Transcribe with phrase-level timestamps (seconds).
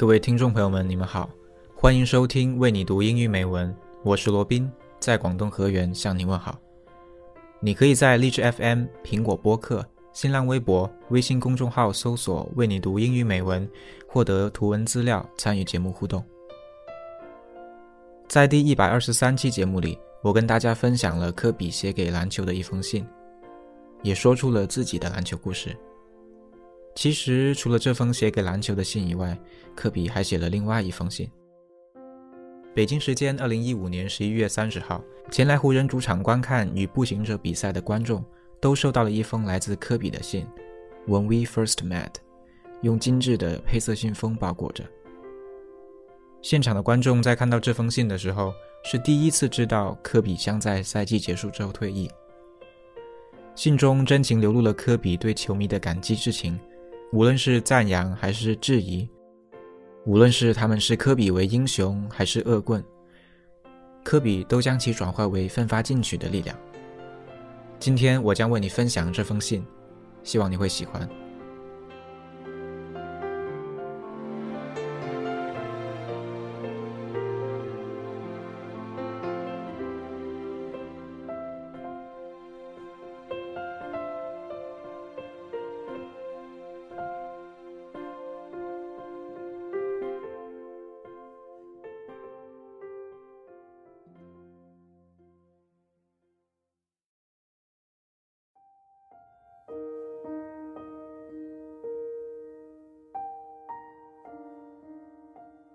[0.00, 1.28] 各位听众朋友们，你们好，
[1.74, 6.58] 欢迎收听为你读英语美文，我是罗宾，在广东河源向你问好。
[7.60, 13.70] 你可以在荔枝 FM、苹果播客、新浪微博、微信公众号搜索“为你读英语美文”，
[14.08, 16.24] 获得图文资料，参与节目互动。
[18.26, 23.06] 在第一百二十三期节目里，我跟大家分享了科比写给篮球的一封信，
[24.00, 25.76] 也说出了自己的篮球故事。
[26.94, 29.38] 其实，除了这封写给篮球的信以外，
[29.74, 31.30] 科比还写了另外一封信。
[32.74, 38.24] 北京时间二零一五年十一月三十号，前来湖人主场观看与步行者比赛的观众
[38.60, 40.46] 都收到了一封来自科比的信。
[41.06, 42.14] When we first met，
[42.82, 44.84] 用精致的黑色信封包裹着。
[46.42, 48.52] 现场的观众在看到这封信的时候，
[48.84, 52.10] 是第一次知道科比将在赛季结束之后退役。
[53.54, 56.58] 信中真情流露了科比对球迷的感激之情。
[57.12, 59.08] 无论是赞扬还是质疑，
[60.06, 62.82] 无论是他们视科比为英雄还是恶棍，
[64.04, 66.56] 科比都将其转化为奋发进取的力量。
[67.80, 69.66] 今天我将为你分享这封信，
[70.22, 71.08] 希望你会喜欢。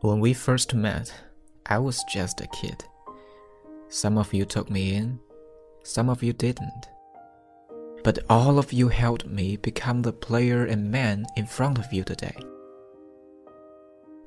[0.00, 1.12] When we first met,
[1.66, 2.84] I was just a kid.
[3.88, 5.18] Some of you took me in,
[5.82, 6.86] some of you didn't.
[8.04, 12.04] But all of you helped me become the player and man in front of you
[12.04, 12.36] today.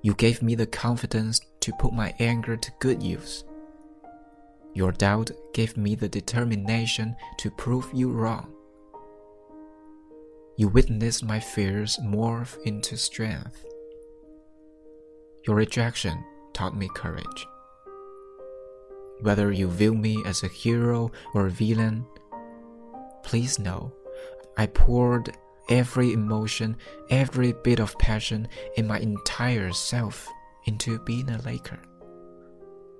[0.01, 3.45] You gave me the confidence to put my anger to good use.
[4.73, 8.53] Your doubt gave me the determination to prove you wrong.
[10.57, 13.65] You witnessed my fears morph into strength.
[15.47, 17.47] Your rejection taught me courage.
[19.21, 22.05] Whether you view me as a hero or a villain,
[23.23, 23.93] please know
[24.57, 25.35] I poured
[25.69, 26.77] every emotion,
[27.09, 30.27] every bit of passion in my entire self
[30.65, 31.79] into being a Laker.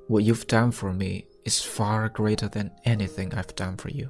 [0.08, 4.10] What you've done for me is far greater than anything I've done for you.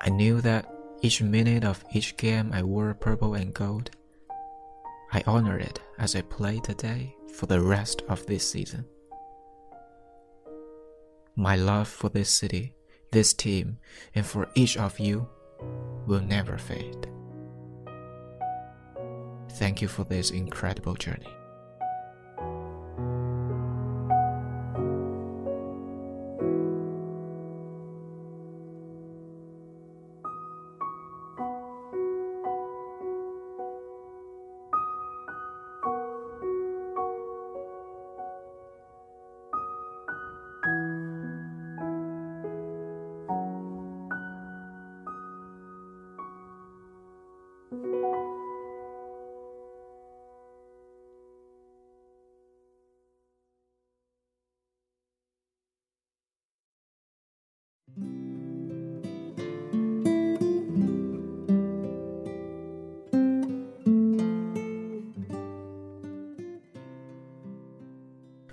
[0.00, 0.66] I knew that
[1.02, 3.90] each minute of each game I wore purple and gold
[5.14, 8.86] I honor it as I play today for the rest of this season.
[11.36, 12.74] My love for this city,
[13.10, 13.76] this team,
[14.14, 15.28] and for each of you
[16.06, 17.08] will never fade.
[19.52, 21.28] Thank you for this incredible journey.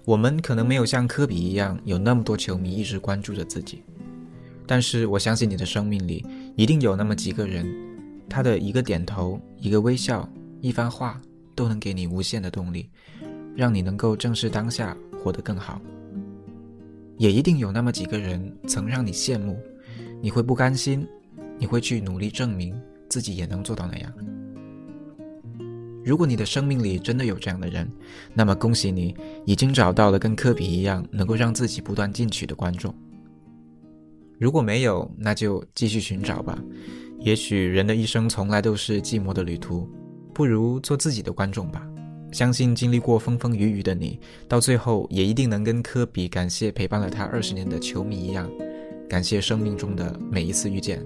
[0.10, 3.84] 我们可能没有像科比一样有那么多球迷一直关注着自己，
[4.66, 6.26] 但是我相信你的生命里
[6.56, 7.64] 一定有那么几个人，
[8.28, 10.28] 他的一个点头、一个微笑、
[10.62, 11.22] 一番话
[11.54, 12.90] 都能给你无限的动力，
[13.56, 15.80] 让你能够正视当下，活得更好。
[17.20, 19.60] 也一定有那么几个人曾让你羡慕，
[20.24, 21.08] 你会不甘心，
[21.60, 22.76] 你会去努力证明
[23.10, 24.12] 自己也能做到那样。
[26.04, 27.88] 如果你的生命里真的有这样的人，
[28.34, 29.16] 那么恭喜你，
[29.46, 32.94] 已经找到了跟科比一样能够让自己不断进取的观众。
[34.40, 36.58] 如果没有，那就继续寻找吧。
[37.20, 39.90] 也许人的一生从来都是寂寞的旅途，
[40.34, 41.86] 不如做自己的观众吧。
[42.32, 44.18] 相信经历过风风雨雨的你，
[44.48, 48.50] 到最后也一定能跟科比感谢陪伴了他二十年的球迷一样，
[49.10, 51.06] 感谢生命中的每一次遇见，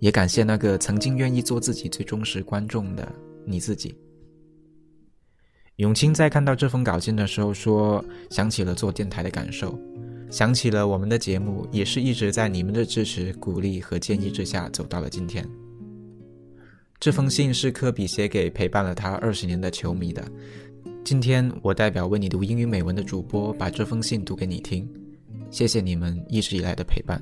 [0.00, 3.10] 也感谢那个曾经愿意做自己最忠实观众的。
[3.44, 3.94] 你自己，
[5.76, 9.78] 永清在看到这封稿件的时候说：“想起了做电台的感受，
[10.30, 15.46] 想起了我们的节目，也是一直在你们的支持、鼓励和建议之下走到了今天。”
[17.00, 20.24] 这封信是科比写给陪伴了他二十年的球迷的。
[21.04, 24.88] 今天我代表为你读英语美文的主播把这封信读给你听，
[25.50, 27.20] 谢谢你们一直以来的陪伴。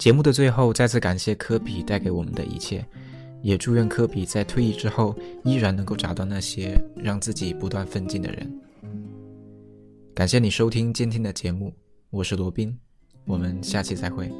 [0.00, 2.84] 节目的最后，再次感谢科比带给我们的一切，
[3.44, 5.14] 也祝愿科比在退役之后
[5.44, 8.60] 依然能够找到那些让自己不断奋进的人。
[10.14, 11.70] 感谢你收听今天的节目，
[12.08, 12.74] 我是罗宾，
[13.26, 14.32] 我们下期再会。